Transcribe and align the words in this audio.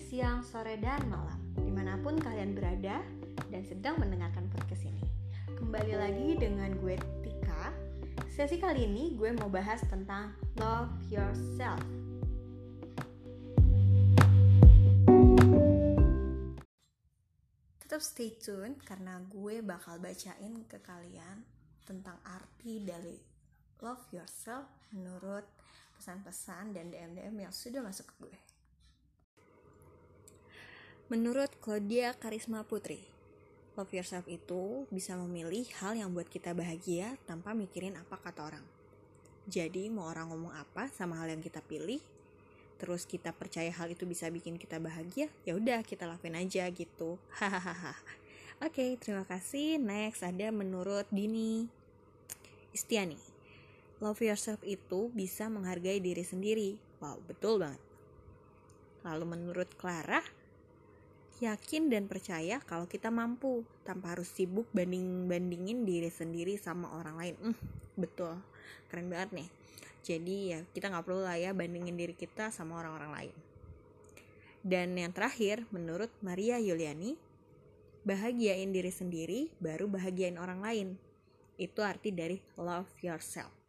siang, 0.00 0.40
sore, 0.40 0.80
dan 0.80 1.04
malam. 1.12 1.36
Di 1.60 1.68
mana 1.68 2.00
pun 2.00 2.16
kalian 2.16 2.56
berada 2.56 3.04
dan 3.52 3.62
sedang 3.68 4.00
mendengarkan 4.00 4.48
podcast 4.48 4.88
ini. 4.88 5.04
Kembali 5.60 5.92
lagi 6.00 6.28
dengan 6.40 6.72
gue 6.80 6.96
Tika. 7.20 7.68
Sesi 8.32 8.56
kali 8.56 8.88
ini 8.88 9.12
gue 9.12 9.36
mau 9.36 9.52
bahas 9.52 9.84
tentang 9.84 10.32
Love 10.56 10.96
Yourself. 11.12 11.76
Tetap 17.84 18.00
stay 18.00 18.32
tune 18.40 18.80
karena 18.80 19.20
gue 19.28 19.60
bakal 19.60 20.00
bacain 20.00 20.64
ke 20.64 20.80
kalian 20.80 21.44
tentang 21.84 22.16
arti 22.24 22.80
dari 22.80 23.20
love 23.84 24.08
yourself 24.08 24.64
menurut 24.96 25.44
pesan-pesan 26.00 26.72
dan 26.72 26.88
DM-DM 26.88 27.44
yang 27.44 27.52
sudah 27.52 27.84
masuk 27.84 28.08
ke 28.08 28.14
gue. 28.24 28.53
Menurut 31.12 31.52
Claudia 31.60 32.16
Karisma 32.16 32.64
Putri, 32.64 32.96
love 33.76 33.92
yourself 33.92 34.24
itu 34.24 34.88
bisa 34.88 35.12
memilih 35.20 35.68
hal 35.76 36.00
yang 36.00 36.08
buat 36.16 36.24
kita 36.24 36.56
bahagia 36.56 37.20
tanpa 37.28 37.52
mikirin 37.52 37.92
apa 38.00 38.16
kata 38.16 38.40
orang. 38.40 38.64
Jadi 39.44 39.92
mau 39.92 40.08
orang 40.08 40.32
ngomong 40.32 40.56
apa 40.56 40.88
sama 40.96 41.20
hal 41.20 41.28
yang 41.28 41.44
kita 41.44 41.60
pilih, 41.60 42.00
terus 42.80 43.04
kita 43.04 43.36
percaya 43.36 43.68
hal 43.68 43.92
itu 43.92 44.08
bisa 44.08 44.32
bikin 44.32 44.56
kita 44.56 44.80
bahagia, 44.80 45.28
ya 45.44 45.52
udah 45.52 45.84
kita 45.84 46.08
lakuin 46.08 46.40
aja 46.40 46.64
gitu. 46.72 47.20
Hahaha. 47.36 47.92
Oke, 48.64 48.96
terima 48.96 49.28
kasih. 49.28 49.76
Next 49.76 50.24
ada 50.24 50.48
menurut 50.48 51.04
Dini 51.12 51.68
Istiani. 52.72 53.20
Love 54.00 54.24
yourself 54.24 54.64
itu 54.64 55.12
bisa 55.12 55.52
menghargai 55.52 56.00
diri 56.00 56.24
sendiri. 56.24 56.80
Wow, 57.04 57.20
betul 57.28 57.60
banget. 57.60 57.82
Lalu 59.04 59.24
menurut 59.36 59.68
Clara, 59.76 60.24
yakin 61.42 61.90
dan 61.90 62.06
percaya 62.06 62.62
kalau 62.62 62.86
kita 62.86 63.10
mampu 63.10 63.66
tanpa 63.82 64.14
harus 64.14 64.30
sibuk 64.30 64.68
banding-bandingin 64.70 65.82
diri 65.82 66.10
sendiri 66.12 66.54
sama 66.60 66.94
orang 66.94 67.16
lain. 67.18 67.34
Hmm, 67.40 67.56
betul, 67.98 68.38
keren 68.92 69.10
banget 69.10 69.42
nih. 69.42 69.48
Jadi 70.04 70.36
ya 70.52 70.60
kita 70.76 70.92
nggak 70.92 71.04
perlu 71.08 71.24
lah 71.24 71.40
ya 71.40 71.56
bandingin 71.56 71.96
diri 71.96 72.12
kita 72.12 72.52
sama 72.52 72.78
orang-orang 72.78 73.12
lain. 73.16 73.36
Dan 74.64 74.96
yang 74.96 75.12
terakhir, 75.12 75.68
menurut 75.72 76.08
Maria 76.24 76.56
Yuliani, 76.56 77.16
bahagiain 78.04 78.72
diri 78.72 78.92
sendiri 78.92 79.40
baru 79.60 79.88
bahagiain 79.88 80.40
orang 80.40 80.60
lain. 80.60 80.88
Itu 81.56 81.84
arti 81.84 82.12
dari 82.12 82.40
love 82.56 82.88
yourself. 83.04 83.63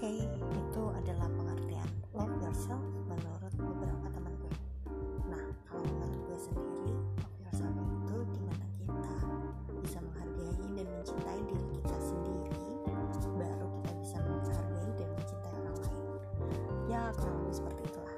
Okay, 0.00 0.24
itu 0.56 0.82
adalah 0.96 1.28
pengertian 1.28 1.84
love 2.16 2.32
yourself 2.40 2.80
menurut 3.04 3.52
beberapa 3.52 4.08
teman 4.08 4.32
gue. 4.40 4.56
Nah, 5.28 5.44
kalau 5.68 5.84
menurut 5.84 6.16
gue 6.24 6.38
sendiri, 6.40 6.96
love 7.20 7.36
yourself 7.44 7.76
itu 7.76 8.16
di 8.32 8.40
mana 8.40 8.64
kita 8.80 9.12
bisa 9.84 10.00
menghargai 10.00 10.56
dan 10.72 10.88
mencintai 10.88 11.40
diri 11.44 11.66
kita 11.76 11.96
sendiri, 12.00 12.48
baru 13.36 13.66
kita 13.76 13.92
bisa 14.00 14.16
menghargai 14.24 14.88
dan 14.96 15.08
mencintai 15.20 15.52
orang 15.68 15.76
lain. 15.84 16.04
Ya, 16.88 17.02
kurang 17.20 17.36
lebih 17.44 17.56
seperti 17.60 17.82
itulah. 17.92 18.09